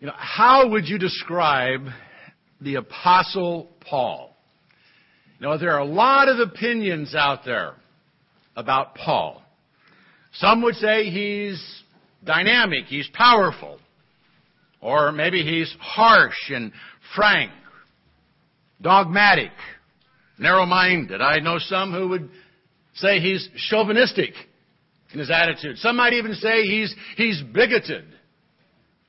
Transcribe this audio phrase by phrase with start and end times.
[0.00, 1.86] You know, how would you describe
[2.58, 4.34] the Apostle Paul?
[5.38, 7.74] You know, there are a lot of opinions out there
[8.56, 9.42] about Paul.
[10.32, 11.82] Some would say he's
[12.24, 13.78] dynamic, he's powerful,
[14.80, 16.72] or maybe he's harsh and
[17.14, 17.50] frank,
[18.80, 19.52] dogmatic,
[20.38, 21.20] narrow-minded.
[21.20, 22.30] I know some who would
[22.94, 24.32] say he's chauvinistic
[25.12, 25.76] in his attitude.
[25.76, 28.04] Some might even say he's, he's bigoted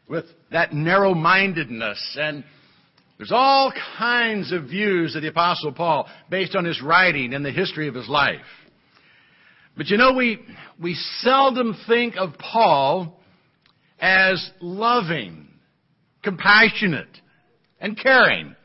[0.10, 2.18] with that narrow-mindedness.
[2.20, 2.44] And
[3.18, 7.52] there's all kinds of views of the Apostle Paul based on his writing and the
[7.52, 8.40] history of his life.
[9.78, 10.40] But you know, we,
[10.82, 13.20] we seldom think of Paul
[14.00, 15.48] as loving,
[16.24, 17.18] compassionate,
[17.80, 18.56] and caring.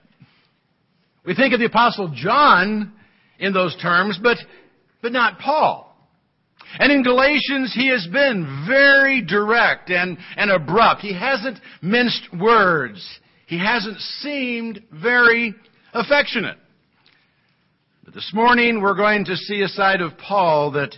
[1.25, 2.93] We think of the Apostle John
[3.39, 4.39] in those terms, but,
[5.03, 5.96] but not Paul.
[6.79, 11.01] And in Galatians, he has been very direct and, and abrupt.
[11.01, 13.07] He hasn't minced words.
[13.47, 15.55] He hasn't seemed very
[15.93, 16.59] affectionate.
[18.05, 20.95] But this morning, we're going to see a side of Paul that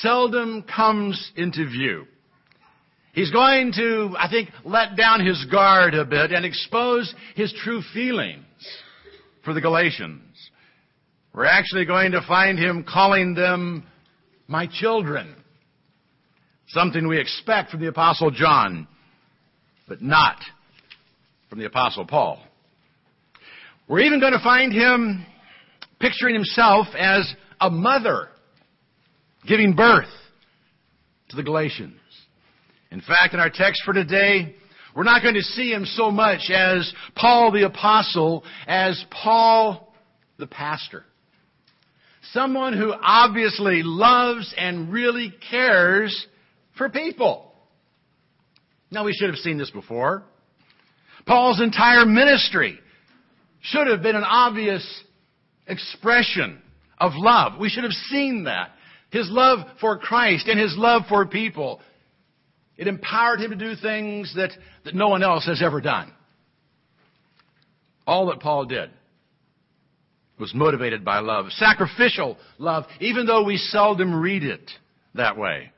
[0.00, 2.06] seldom comes into view.
[3.12, 7.80] He's going to, I think, let down his guard a bit and expose his true
[7.94, 8.44] feelings
[9.44, 10.50] for the Galatians.
[11.32, 13.86] We're actually going to find him calling them
[14.48, 15.34] my children.
[16.68, 18.88] Something we expect from the Apostle John,
[19.88, 20.38] but not
[21.48, 22.42] from the Apostle Paul.
[23.88, 25.24] We're even going to find him
[26.00, 28.28] picturing himself as a mother
[29.46, 30.08] giving birth
[31.28, 32.00] to the Galatians.
[32.90, 34.56] In fact, in our text for today,
[34.94, 39.92] we're not going to see him so much as Paul the Apostle as Paul
[40.38, 41.04] the Pastor.
[42.32, 46.26] Someone who obviously loves and really cares
[46.76, 47.52] for people.
[48.90, 50.24] Now we should have seen this before.
[51.26, 52.78] Paul's entire ministry
[53.60, 55.02] should have been an obvious
[55.66, 56.62] expression
[56.98, 57.58] of love.
[57.58, 58.70] We should have seen that.
[59.10, 61.80] His love for Christ and his love for people.
[62.76, 64.50] It empowered him to do things that,
[64.84, 66.12] that no one else has ever done.
[68.06, 68.90] All that Paul did
[70.38, 71.46] was motivated by love.
[71.50, 74.70] Sacrificial love, even though we seldom read it
[75.14, 75.72] that way.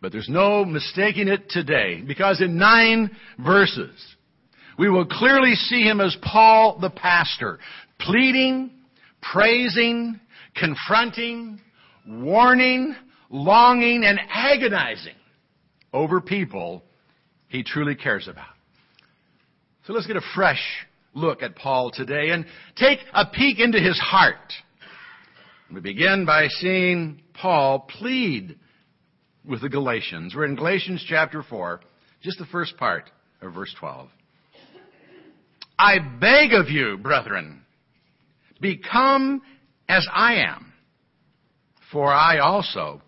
[0.00, 3.90] But there's no mistaking it today, because in nine verses,
[4.78, 7.58] we will clearly see him as Paul the pastor,
[8.00, 8.70] pleading,
[9.22, 10.20] praising,
[10.54, 11.60] confronting,
[12.06, 12.94] warning,
[13.30, 15.14] longing, and agonizing
[15.92, 16.82] over people
[17.48, 18.46] he truly cares about.
[19.86, 20.60] So let's get a fresh
[21.14, 22.44] look at Paul today and
[22.76, 24.52] take a peek into his heart.
[25.72, 28.58] We begin by seeing Paul plead
[29.44, 30.34] with the Galatians.
[30.34, 31.80] We're in Galatians chapter 4,
[32.22, 33.10] just the first part
[33.40, 34.08] of verse 12.
[35.78, 37.62] I beg of you, brethren,
[38.60, 39.42] become
[39.88, 40.72] as I am,
[41.90, 43.02] for I also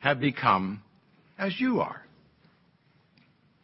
[0.00, 0.82] have become
[1.38, 2.02] as you are.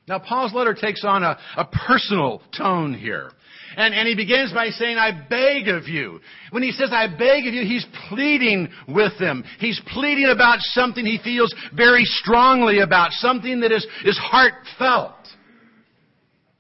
[0.07, 3.31] Now, Paul's letter takes on a, a personal tone here.
[3.77, 6.21] And, and he begins by saying, I beg of you.
[6.51, 9.45] When he says, I beg of you, he's pleading with them.
[9.59, 15.15] He's pleading about something he feels very strongly about, something that is, is heartfelt.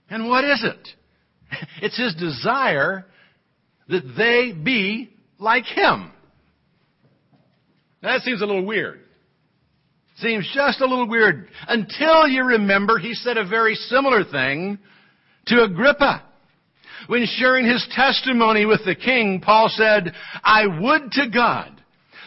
[0.08, 0.88] And what is it?
[1.82, 3.06] It's his desire
[3.88, 6.10] that they be like him.
[8.02, 9.03] Now, that seems a little weird.
[10.16, 11.48] Seems just a little weird.
[11.66, 14.78] Until you remember he said a very similar thing
[15.46, 16.22] to Agrippa.
[17.08, 21.82] When sharing his testimony with the king, Paul said, I would to God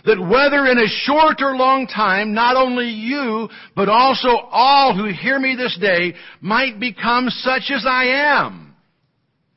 [0.06, 5.12] that whether in a short or long time, not only you, but also all who
[5.12, 8.76] hear me this day might become such as I am,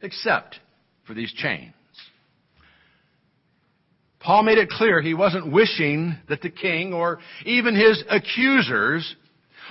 [0.02, 0.58] except
[1.06, 1.72] for these chains.
[4.20, 9.16] Paul made it clear he wasn't wishing that the king or even his accusers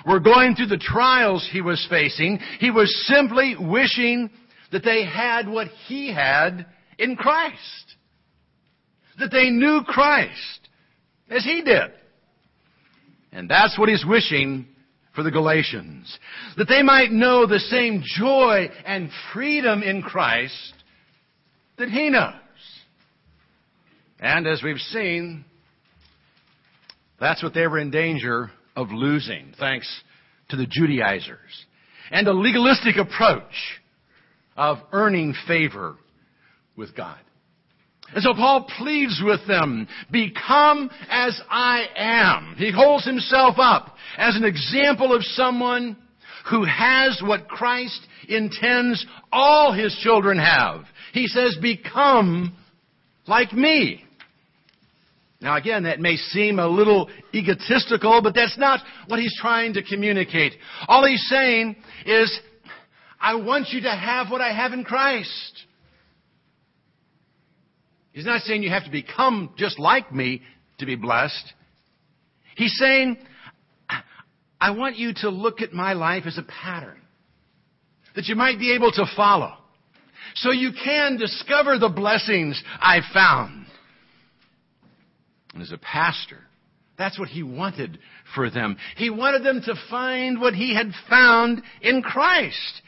[0.07, 2.39] were going through the trials he was facing.
[2.59, 4.29] He was simply wishing
[4.71, 6.65] that they had what he had
[6.97, 7.95] in Christ.
[9.19, 10.69] That they knew Christ
[11.29, 11.91] as he did.
[13.31, 14.65] And that's what he's wishing
[15.13, 16.17] for the Galatians.
[16.57, 20.73] That they might know the same joy and freedom in Christ
[21.77, 22.33] that he knows.
[24.19, 25.45] And as we've seen,
[27.19, 29.87] that's what they were in danger of losing, thanks
[30.49, 31.65] to the Judaizers
[32.11, 33.79] and a legalistic approach
[34.57, 35.95] of earning favor
[36.75, 37.19] with God.
[38.13, 42.55] And so Paul pleads with them, become as I am.
[42.57, 45.95] He holds himself up as an example of someone
[46.49, 50.85] who has what Christ intends all his children have.
[51.13, 52.55] He says, become
[53.27, 54.03] like me.
[55.41, 59.83] Now again, that may seem a little egotistical, but that's not what he's trying to
[59.83, 60.53] communicate.
[60.87, 62.39] All he's saying is,
[63.19, 65.65] I want you to have what I have in Christ.
[68.11, 70.41] He's not saying you have to become just like me
[70.79, 71.53] to be blessed.
[72.57, 73.17] He's saying,
[74.59, 76.99] I want you to look at my life as a pattern
[78.15, 79.53] that you might be able to follow.
[80.35, 83.67] So you can discover the blessings I've found.
[85.53, 86.39] And as a pastor,
[86.97, 87.97] that's what he wanted
[88.35, 88.77] for them.
[88.97, 92.81] He wanted them to find what he had found in Christ.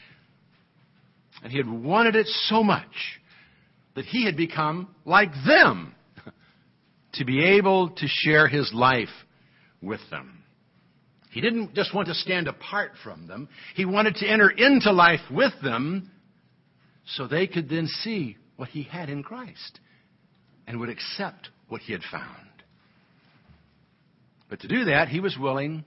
[1.42, 3.20] And he had wanted it so much
[3.94, 5.94] that he had become like them
[7.14, 9.08] to be able to share his life
[9.80, 10.42] with them.
[11.30, 13.48] He didn't just want to stand apart from them.
[13.74, 16.10] He wanted to enter into life with them
[17.06, 19.80] so they could then see what he had in Christ
[20.66, 22.51] and would accept what he had found.
[24.52, 25.82] But to do that, he was willing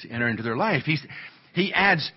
[0.00, 0.82] to enter into their life.
[0.84, 1.00] He's,
[1.52, 2.10] he adds,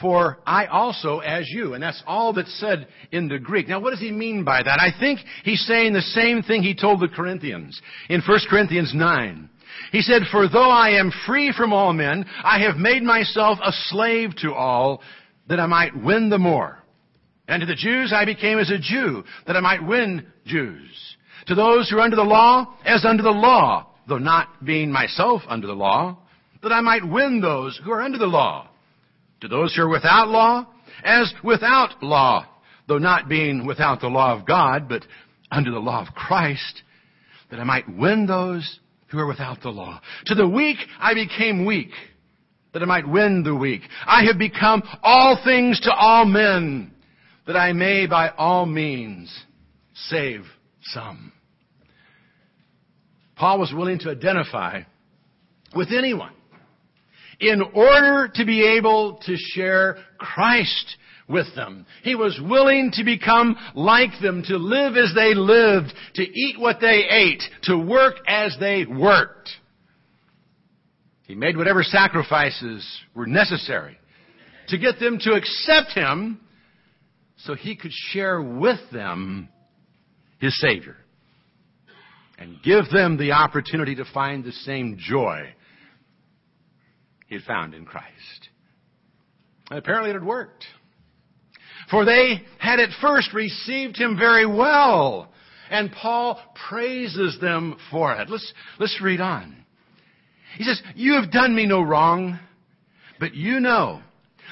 [0.00, 1.74] for I also as you.
[1.74, 3.66] And that's all that's said in the Greek.
[3.66, 4.78] Now what does he mean by that?
[4.80, 9.50] I think he's saying the same thing he told the Corinthians in 1 Corinthians 9.
[9.90, 13.72] He said, For though I am free from all men, I have made myself a
[13.72, 15.02] slave to all,
[15.48, 16.78] that I might win the more.
[17.48, 21.16] And to the Jews I became as a Jew, that I might win Jews.
[21.48, 25.42] To those who are under the law, as under the law, though not being myself
[25.48, 26.18] under the law,
[26.62, 28.68] that I might win those who are under the law.
[29.40, 30.66] To those who are without law,
[31.04, 32.46] as without law,
[32.86, 35.04] though not being without the law of God, but
[35.50, 36.82] under the law of Christ,
[37.50, 38.78] that I might win those
[39.08, 40.00] who are without the law.
[40.26, 41.90] To the weak I became weak,
[42.72, 43.82] that I might win the weak.
[44.06, 46.92] I have become all things to all men,
[47.46, 49.36] that I may by all means
[49.94, 50.44] save
[50.82, 51.32] some.
[53.36, 54.82] Paul was willing to identify
[55.74, 56.32] with anyone
[57.40, 60.96] in order to be able to share Christ
[61.28, 61.86] with them.
[62.02, 66.80] He was willing to become like them, to live as they lived, to eat what
[66.80, 69.50] they ate, to work as they worked.
[71.26, 73.98] He made whatever sacrifices were necessary
[74.68, 76.40] to get them to accept Him
[77.38, 79.48] so He could share with them
[80.38, 80.96] His Savior
[82.38, 85.54] and give them the opportunity to find the same joy
[87.26, 88.48] he had found in Christ.
[89.70, 90.64] And apparently it had worked.
[91.90, 95.32] For they had at first received him very well.
[95.70, 98.28] And Paul praises them for it.
[98.28, 99.64] Let's, let's read on.
[100.56, 102.38] He says, You have done me no wrong,
[103.18, 104.02] but you know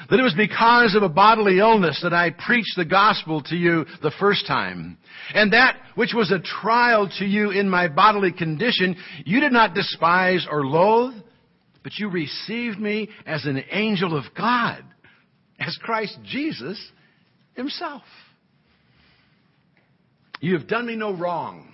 [0.09, 3.85] that it was because of a bodily illness that I preached the gospel to you
[4.01, 4.97] the first time.
[5.33, 8.95] And that which was a trial to you in my bodily condition,
[9.25, 11.15] you did not despise or loathe,
[11.83, 14.83] but you received me as an angel of God,
[15.59, 16.79] as Christ Jesus
[17.55, 18.03] himself.
[20.39, 21.73] You have done me no wrong,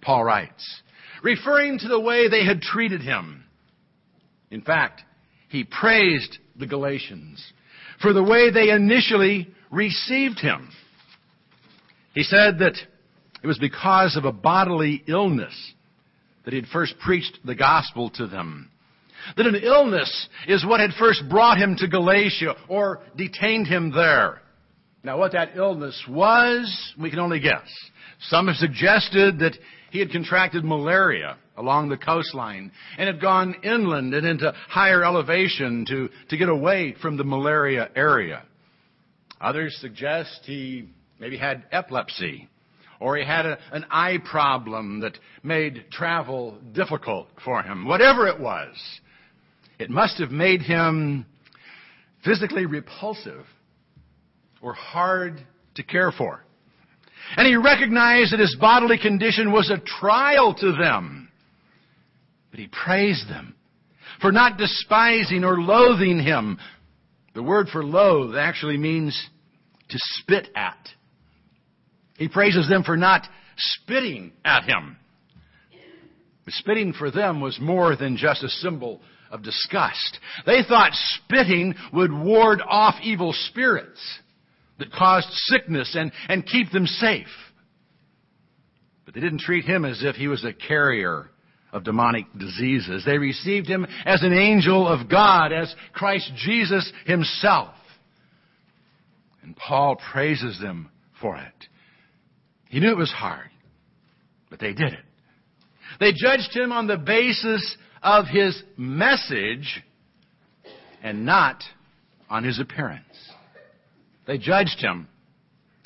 [0.00, 0.82] Paul writes,
[1.22, 3.44] referring to the way they had treated him.
[4.50, 5.02] In fact,
[5.48, 7.52] he praised the Galatians
[8.00, 10.70] for the way they initially received him.
[12.14, 12.74] He said that
[13.42, 15.54] it was because of a bodily illness
[16.44, 18.70] that he had first preached the gospel to them.
[19.36, 24.42] That an illness is what had first brought him to Galatia or detained him there.
[25.04, 27.68] Now what that illness was, we can only guess.
[28.28, 29.56] Some have suggested that
[29.90, 35.84] he had contracted malaria along the coastline and had gone inland and into higher elevation
[35.88, 38.44] to, to get away from the malaria area.
[39.40, 42.48] Others suggest he maybe had epilepsy
[43.00, 47.86] or he had a, an eye problem that made travel difficult for him.
[47.86, 48.76] Whatever it was,
[49.78, 51.26] it must have made him
[52.24, 53.44] physically repulsive
[54.60, 55.44] or hard
[55.74, 56.44] to care for.
[57.36, 61.21] And he recognized that his bodily condition was a trial to them.
[62.52, 63.56] But he praised them
[64.20, 66.58] for not despising or loathing him.
[67.34, 69.20] The word for loathe actually means
[69.88, 70.88] to spit at.
[72.18, 74.98] He praises them for not spitting at him.
[76.44, 80.18] But spitting for them was more than just a symbol of disgust.
[80.44, 84.00] They thought spitting would ward off evil spirits
[84.78, 87.28] that caused sickness and, and keep them safe.
[89.06, 91.31] But they didn't treat him as if he was a carrier
[91.72, 93.04] of demonic diseases.
[93.04, 97.74] They received him as an angel of God, as Christ Jesus himself.
[99.42, 101.66] And Paul praises them for it.
[102.68, 103.50] He knew it was hard,
[104.50, 105.04] but they did it.
[105.98, 109.82] They judged him on the basis of his message
[111.02, 111.62] and not
[112.30, 113.04] on his appearance.
[114.26, 115.08] They judged him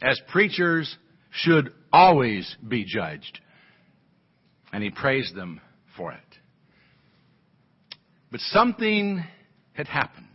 [0.03, 0.97] as preachers
[1.31, 3.41] should always be judged.
[4.73, 5.61] And he praised them
[5.97, 6.19] for it.
[8.31, 9.25] But something
[9.73, 10.27] had happened.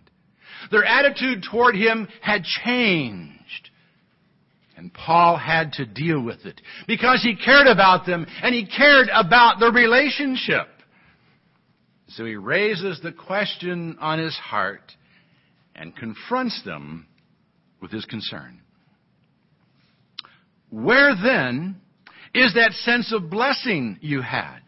[0.70, 3.70] Their attitude toward him had changed.
[4.78, 9.10] And Paul had to deal with it because he cared about them and he cared
[9.14, 10.68] about the relationship.
[12.08, 14.92] So he raises the question on his heart
[15.76, 17.08] and confronts them
[17.82, 18.62] with his concern.
[20.70, 21.82] Where then
[22.34, 24.60] is that sense of blessing you had?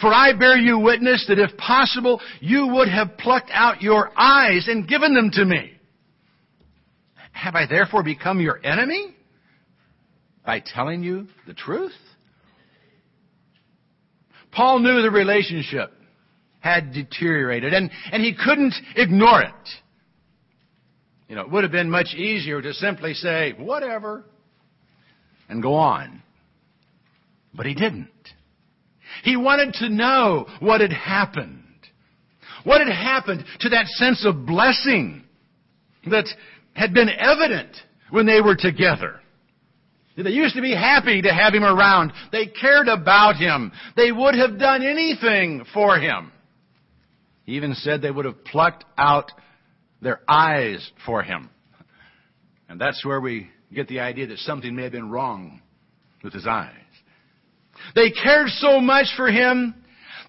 [0.00, 4.68] For I bear you witness that if possible, you would have plucked out your eyes
[4.68, 5.72] and given them to me.
[7.32, 9.14] Have I therefore become your enemy?
[10.44, 11.92] By telling you the truth?
[14.52, 15.92] Paul knew the relationship
[16.60, 19.68] had deteriorated and, and he couldn't ignore it.
[21.28, 24.24] You know, it would have been much easier to simply say, whatever,
[25.48, 26.22] and go on.
[27.52, 28.08] But he didn't.
[29.22, 31.62] He wanted to know what had happened.
[32.64, 35.24] What had happened to that sense of blessing
[36.10, 36.26] that
[36.74, 37.76] had been evident
[38.10, 39.20] when they were together.
[40.16, 42.12] They used to be happy to have him around.
[42.32, 43.72] They cared about him.
[43.96, 46.32] They would have done anything for him.
[47.44, 49.30] He even said they would have plucked out
[50.00, 51.50] their eyes for him.
[52.68, 55.60] And that's where we get the idea that something may have been wrong
[56.24, 56.72] with his eyes.
[57.94, 59.74] They cared so much for him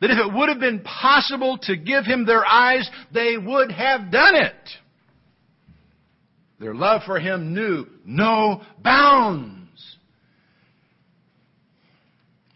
[0.02, 4.12] that if it would have been possible to give him their eyes, they would have
[4.12, 4.54] done it.
[6.60, 9.98] Their love for him knew no bounds.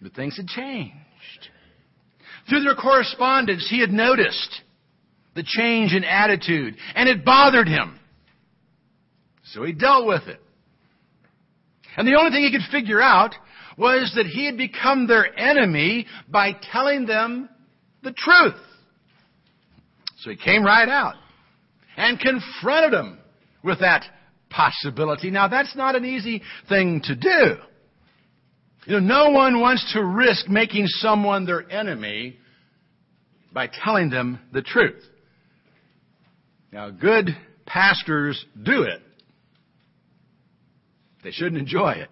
[0.02, 0.96] But things had changed.
[2.50, 4.62] Through their correspondence, he had noticed
[5.36, 8.00] the change in attitude, and it bothered him.
[9.54, 10.42] So he dealt with it.
[11.96, 13.36] And the only thing he could figure out
[13.78, 17.50] was that he had become their enemy by telling them
[18.04, 18.60] the truth.
[20.20, 21.16] So he came right out
[21.98, 23.20] and confronted them
[23.64, 24.04] with that
[24.50, 25.32] possibility.
[25.32, 27.56] Now that's not an easy thing to do.
[28.86, 32.38] You know, no one wants to risk making someone their enemy
[33.54, 35.04] by telling them the truth.
[36.72, 37.30] Now, good
[37.66, 39.02] pastors do it.
[41.24, 42.10] They shouldn't enjoy it.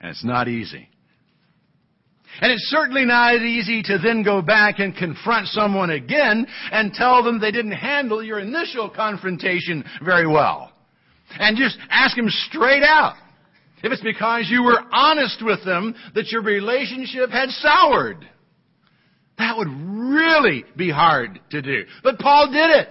[0.00, 0.88] And it's not easy.
[2.40, 7.22] And it's certainly not easy to then go back and confront someone again and tell
[7.22, 10.72] them they didn't handle your initial confrontation very well.
[11.38, 13.16] And just ask them straight out.
[13.82, 18.28] If it's because you were honest with them that your relationship had soured.
[19.38, 21.84] That would really be hard to do.
[22.02, 22.88] But Paul did it.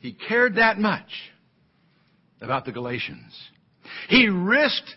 [0.00, 1.08] He cared that much
[2.40, 3.36] about the Galatians.
[4.08, 4.96] He risked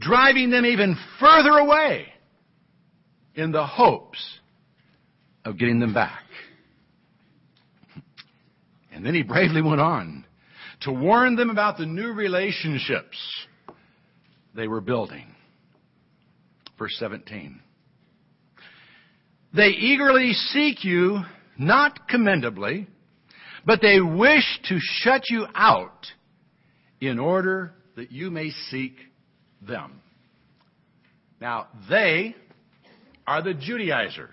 [0.00, 2.06] driving them even further away
[3.34, 4.40] in the hopes
[5.44, 6.22] of getting them back.
[8.92, 10.26] And then he bravely went on
[10.82, 13.16] to warn them about the new relationships
[14.54, 15.26] they were building.
[16.78, 17.60] Verse 17.
[19.54, 21.20] They eagerly seek you,
[21.58, 22.86] not commendably,
[23.66, 26.06] but they wish to shut you out
[27.00, 28.96] in order that you may seek
[29.66, 30.00] them.
[31.40, 32.34] Now, they
[33.26, 34.28] are the Judaizers.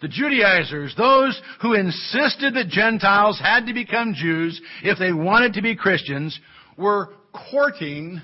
[0.00, 5.62] The Judaizers, those who insisted that Gentiles had to become Jews if they wanted to
[5.62, 6.38] be Christians,
[6.76, 7.10] were
[7.50, 8.20] courting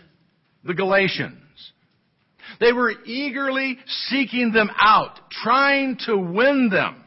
[0.63, 1.41] the Galatians.
[2.61, 7.05] They were eagerly seeking them out, trying to win them.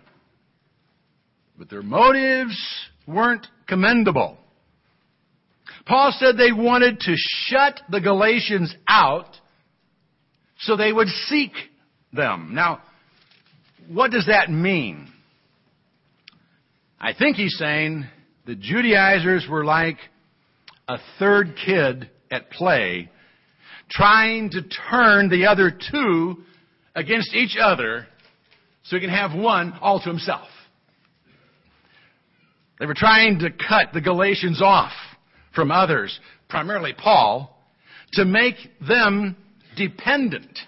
[1.57, 2.57] But their motives
[3.07, 4.38] weren't commendable.
[5.88, 9.38] Paul said they wanted to shut the Galatians out
[10.60, 11.51] so they would seek
[12.12, 12.51] them.
[12.53, 12.82] Now,
[13.88, 15.08] what does that mean?
[17.00, 18.06] I think he's saying
[18.46, 19.98] the Judaizers were like
[20.89, 23.10] a third kid at play
[23.89, 26.36] trying to turn the other two
[26.96, 28.08] against each other
[28.84, 30.50] so he can have one all to himself.
[32.79, 34.91] They were trying to cut the Galatians off
[35.58, 36.18] from others,
[36.50, 37.60] primarily Paul,
[38.14, 38.56] to make
[38.88, 39.36] them
[39.76, 40.60] dependent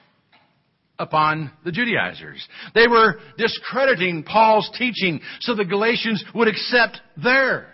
[0.98, 2.46] upon the Judaizers.
[2.74, 7.68] They were discrediting Paul's teaching so the Galatians would accept theirs.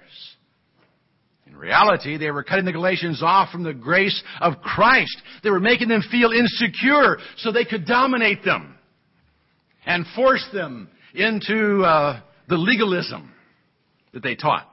[1.48, 5.18] In reality, they were cutting the Galatians off from the grace of Christ.
[5.42, 8.76] They were making them feel insecure so they could dominate them
[9.86, 12.20] and force them into uh,
[12.50, 13.32] the legalism
[14.12, 14.68] that they taught.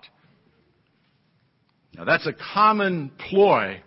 [1.95, 3.81] Now that's a common ploy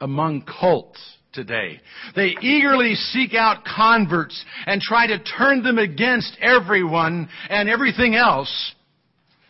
[0.00, 1.00] among cults
[1.32, 1.80] today.
[2.16, 8.74] They eagerly seek out converts and try to turn them against everyone and everything else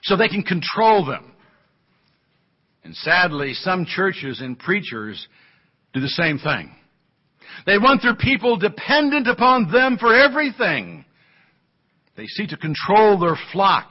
[0.02, 1.32] so they can control them.
[2.84, 5.26] And sadly, some churches and preachers
[5.92, 6.74] do the same thing.
[7.66, 11.04] They want their people dependent upon them for everything.
[12.16, 13.90] They seek to control their flock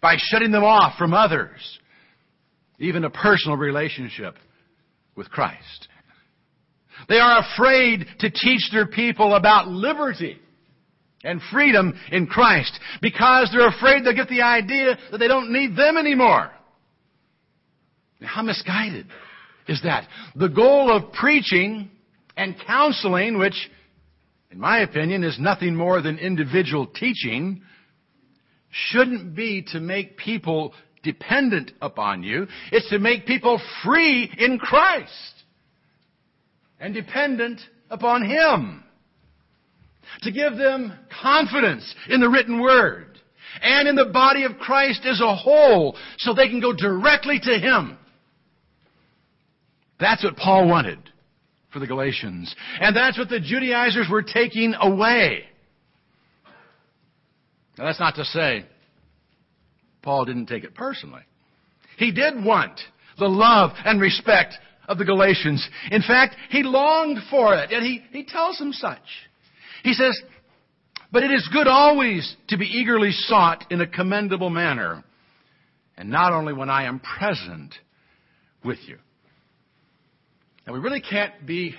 [0.00, 1.78] by shutting them off from others,
[2.82, 4.34] even a personal relationship
[5.16, 5.88] with Christ.
[7.08, 10.38] They are afraid to teach their people about liberty
[11.24, 15.76] and freedom in Christ because they're afraid they'll get the idea that they don't need
[15.76, 16.50] them anymore.
[18.20, 19.06] How misguided
[19.68, 20.06] is that?
[20.34, 21.90] The goal of preaching
[22.36, 23.70] and counseling, which,
[24.50, 27.62] in my opinion, is nothing more than individual teaching,
[28.70, 30.72] shouldn't be to make people
[31.02, 32.46] dependent upon you.
[32.70, 35.44] It's to make people free in Christ
[36.80, 38.84] and dependent upon Him.
[40.22, 40.92] To give them
[41.22, 43.18] confidence in the written Word
[43.62, 47.58] and in the body of Christ as a whole so they can go directly to
[47.58, 47.98] Him.
[49.98, 50.98] That's what Paul wanted
[51.72, 52.54] for the Galatians.
[52.80, 55.44] And that's what the Judaizers were taking away.
[57.78, 58.66] Now that's not to say
[60.02, 61.22] Paul didn't take it personally.
[61.96, 62.80] He did want
[63.18, 64.54] the love and respect
[64.88, 65.66] of the Galatians.
[65.90, 68.98] In fact, he longed for it, and he, he tells them such.
[69.82, 70.20] He says,
[71.12, 75.04] But it is good always to be eagerly sought in a commendable manner,
[75.96, 77.74] and not only when I am present
[78.64, 78.98] with you.
[80.66, 81.74] Now, we really can't be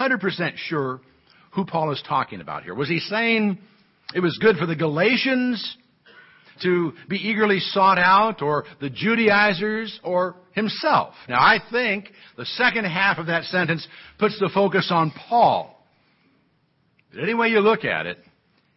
[0.00, 1.00] 100% sure
[1.52, 2.74] who Paul is talking about here.
[2.74, 3.58] Was he saying
[4.14, 5.76] it was good for the Galatians
[6.62, 11.14] to be eagerly sought out, or the Judaizers, or himself.
[11.28, 13.86] Now, I think the second half of that sentence
[14.18, 15.72] puts the focus on Paul.
[17.12, 18.18] But any way you look at it,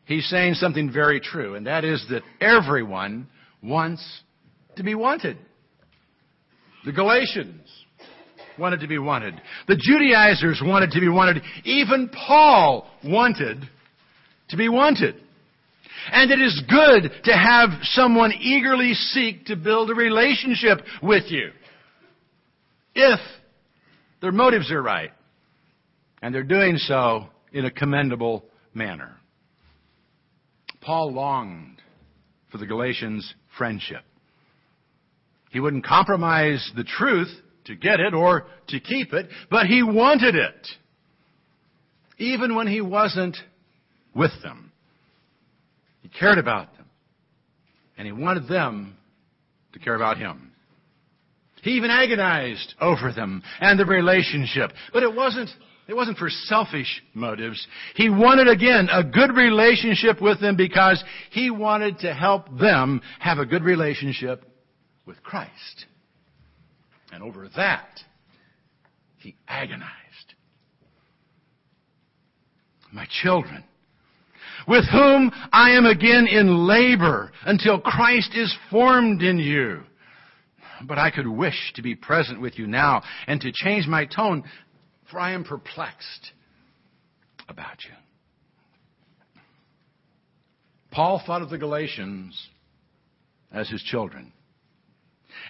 [0.06, 3.28] he's saying something very true, and that is that everyone
[3.64, 4.22] wants
[4.76, 5.38] to be wanted.
[6.86, 7.68] The Galatians
[8.58, 9.42] wanted to be wanted.
[9.68, 11.42] The Judaizers wanted to be wanted.
[11.64, 13.68] Even Paul wanted
[14.50, 15.16] to be wanted.
[16.12, 21.52] And it is good to have someone eagerly seek to build a relationship with you.
[22.96, 23.20] If
[24.22, 25.12] their motives are right.
[26.22, 29.16] And they're doing so in a commendable manner.
[30.82, 31.82] Paul longed
[32.52, 34.04] for the Galatians' friendship.
[35.52, 37.30] He wouldn't compromise the truth
[37.66, 40.68] to get it or to keep it, but he wanted it.
[42.18, 43.38] Even when he wasn't
[44.14, 44.69] with them.
[46.10, 46.86] He cared about them.
[47.98, 48.96] And he wanted them
[49.74, 50.52] to care about him.
[51.62, 54.72] He even agonized over them and the relationship.
[54.94, 55.50] But it wasn't,
[55.88, 57.68] it wasn't for selfish motives.
[57.96, 63.40] He wanted again a good relationship with them because he wanted to help them have
[63.40, 64.46] a good relationship
[65.06, 65.86] with Christ.
[67.12, 68.00] And over that,
[69.18, 69.90] he agonized.
[72.94, 73.64] My children,
[74.68, 79.84] with whom I am again in labor until Christ is formed in you.
[80.88, 84.44] But I could wish to be present with you now and to change my tone,
[85.12, 86.32] for I am perplexed
[87.48, 87.92] about you.
[90.92, 92.48] Paul thought of the Galatians
[93.52, 94.32] as his children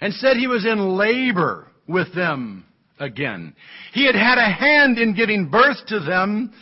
[0.00, 2.64] and said he was in labor with them
[2.98, 3.54] again.
[3.92, 6.52] He had had a hand in giving birth to them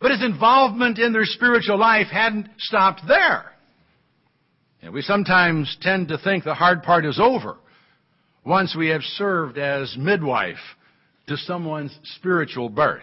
[0.00, 3.52] but his involvement in their spiritual life hadn't stopped there.
[4.82, 7.56] And we sometimes tend to think the hard part is over
[8.44, 10.56] once we have served as midwife
[11.26, 13.02] to someone's spiritual birth.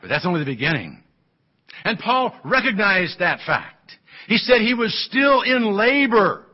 [0.00, 1.02] But that's only the beginning.
[1.84, 3.92] And Paul recognized that fact.
[4.28, 6.44] He said he was still in labor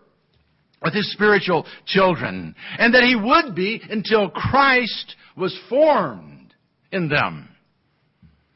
[0.82, 6.54] with his spiritual children, and that he would be until Christ was formed
[6.92, 7.48] in them.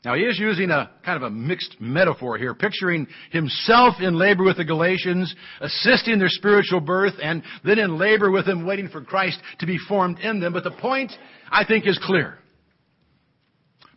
[0.04, 4.44] Now he is using a kind of a mixed metaphor here, picturing himself in labor
[4.44, 9.02] with the Galatians, assisting their spiritual birth, and then in labor with them, waiting for
[9.02, 10.54] Christ to be formed in them.
[10.54, 11.12] But the point,
[11.50, 12.38] I think, is clear.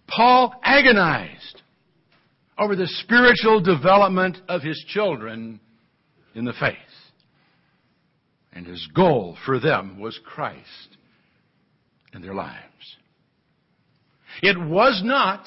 [0.07, 1.61] Paul agonized
[2.57, 5.61] over the spiritual development of his children
[6.35, 6.75] in the faith.
[8.51, 10.97] And his goal for them was Christ
[12.13, 12.59] in their lives.
[14.41, 15.45] It was not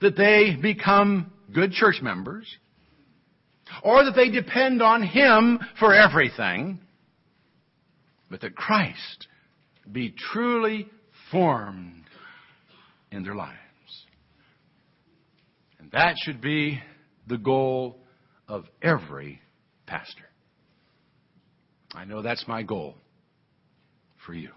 [0.00, 2.46] that they become good church members
[3.82, 6.80] or that they depend on him for everything,
[8.30, 9.28] but that Christ
[9.90, 10.88] be truly
[11.30, 12.04] formed
[13.12, 13.56] in their lives.
[15.78, 16.80] And that should be
[17.26, 17.98] the goal
[18.48, 19.40] of every
[19.86, 20.24] pastor.
[21.94, 22.94] I know that's my goal
[24.24, 24.50] for you.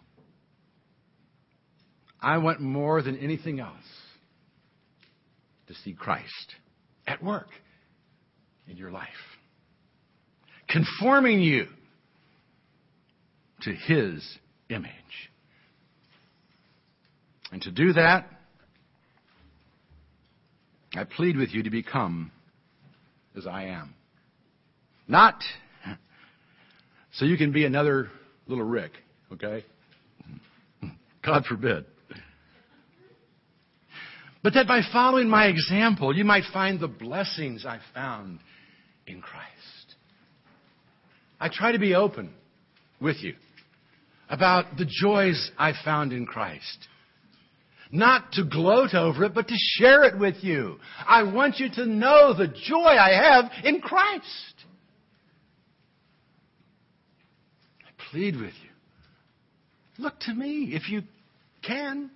[2.21, 3.83] I want more than anything else
[5.73, 6.55] to see Christ
[7.07, 7.47] at work
[8.67, 9.07] in your life,
[10.69, 11.67] conforming you
[13.61, 14.37] to His
[14.69, 14.91] image.
[17.51, 18.27] And to do that,
[20.95, 22.31] I plead with you to become
[23.35, 23.95] as I am.
[25.07, 25.41] Not
[27.13, 28.09] so you can be another
[28.47, 28.91] little Rick,
[29.31, 29.65] okay?
[31.23, 31.85] God forbid.
[34.43, 38.39] But that by following my example, you might find the blessings I found
[39.07, 39.49] in Christ.
[41.39, 42.33] I try to be open
[42.99, 43.35] with you
[44.29, 46.87] about the joys I found in Christ.
[47.91, 50.77] Not to gloat over it, but to share it with you.
[51.07, 54.55] I want you to know the joy I have in Christ.
[57.85, 58.69] I plead with you.
[59.99, 61.03] Look to me if you
[61.61, 62.09] can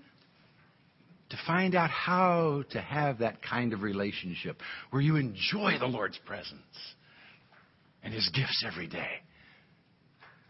[1.30, 4.62] to find out how to have that kind of relationship
[4.92, 6.62] where you enjoy the Lord's presence
[8.04, 9.22] and His gifts every day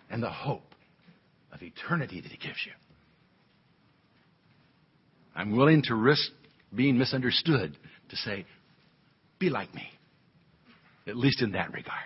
[0.10, 0.76] and the hope
[1.52, 2.74] of eternity that He gives you.
[5.36, 6.32] I'm willing to risk
[6.76, 7.78] being misunderstood
[8.10, 8.46] to say,
[9.40, 9.88] be like me,
[11.08, 11.98] at least in that regard.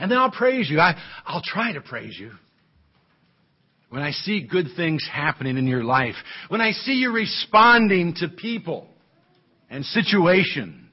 [0.00, 0.80] And then I'll praise you.
[0.80, 2.32] I, I'll try to praise you.
[3.90, 6.14] When I see good things happening in your life,
[6.48, 8.86] when I see you responding to people
[9.70, 10.90] and situations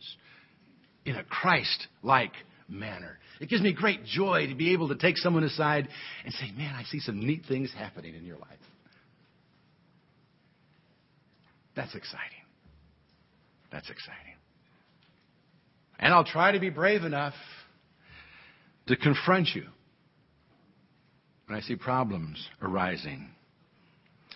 [1.06, 2.32] in a Christ like
[2.70, 5.90] manner, it gives me great joy to be able to take someone aside
[6.24, 8.60] and say, Man, I see some neat things happening in your life.
[11.76, 12.22] That's exciting.
[13.72, 14.36] That's exciting.
[16.00, 17.34] And I'll try to be brave enough
[18.88, 19.66] to confront you
[21.48, 23.30] when I see problems arising.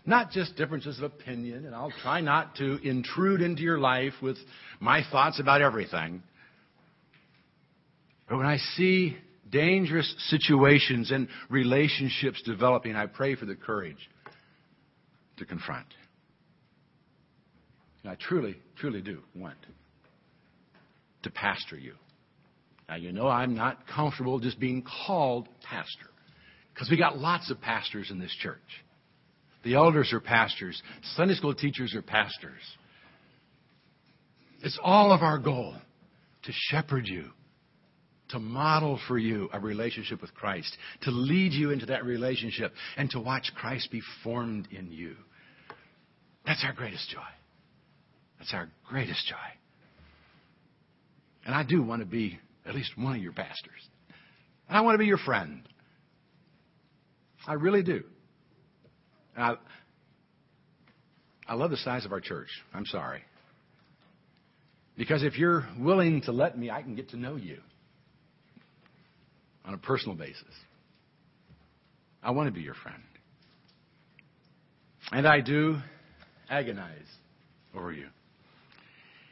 [0.06, 4.38] Not just differences of opinion, and I'll try not to intrude into your life with
[4.80, 6.24] my thoughts about everything.
[8.28, 9.18] But when I see
[9.50, 14.10] dangerous situations and relationships developing, I pray for the courage
[15.38, 15.88] to confront.
[18.04, 19.58] And I truly, truly do want
[21.24, 21.96] to pastor you.
[22.88, 26.10] Now, you know I'm not comfortable just being called pastor
[26.80, 28.58] because we got lots of pastors in this church.
[29.66, 30.82] The elders are pastors,
[31.18, 32.62] Sunday school teachers are pastors.
[34.64, 35.76] It's all of our goal
[36.44, 37.32] to shepherd you,
[38.30, 43.10] to model for you a relationship with Christ, to lead you into that relationship, and
[43.10, 45.18] to watch Christ be formed in you.
[46.46, 47.20] That's our greatest joy.
[48.38, 49.36] That's our greatest joy.
[51.46, 53.90] And I do want to be at least one of your pastors.
[54.70, 55.64] And I want to be your friend.
[57.50, 58.04] I really do.
[59.36, 59.56] I,
[61.48, 62.48] I love the size of our church.
[62.76, 63.24] I'm sorry.
[64.96, 67.58] Because if you're willing to let me, I can get to know you
[69.66, 70.44] on a personal basis.
[72.22, 73.02] I want to be your friend.
[75.12, 75.78] And I do
[76.52, 77.08] agonize
[77.76, 78.10] over you.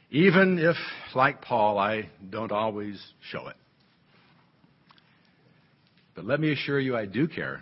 [0.09, 0.75] Even if,
[1.13, 2.99] like Paul, I don't always
[3.29, 3.57] show it.
[6.15, 7.61] But let me assure you, I do care.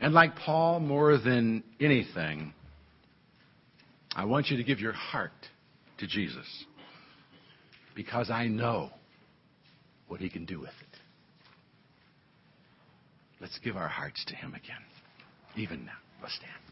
[0.00, 2.52] And like Paul, more than anything,
[4.14, 5.32] I want you to give your heart
[5.98, 6.64] to Jesus
[7.94, 8.90] because I know
[10.08, 10.98] what he can do with it.
[13.40, 14.82] Let's give our hearts to him again,
[15.56, 15.92] even now.
[16.22, 16.65] Let's stand.